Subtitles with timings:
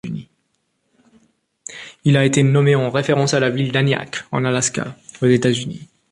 [2.05, 5.87] Il a été nommé en référence à la ville d'Aniak en Alaska, aux États-Unis.